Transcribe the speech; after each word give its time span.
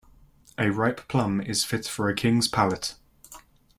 A 0.57 0.71
ripe 0.71 1.07
plum 1.07 1.39
is 1.41 1.63
fit 1.63 1.85
for 1.85 2.09
a 2.09 2.15
king's 2.15 2.47
palate. 2.47 2.95